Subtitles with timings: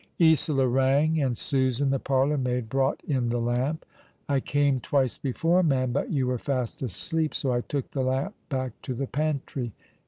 [0.19, 3.85] Isola rang, and Susan, the parlourmaid, brought in the lamp."
[4.27, 8.33] I came twice before, ma'am; but you were fast asleep, so I took the lamp
[8.49, 9.73] back to the pantry."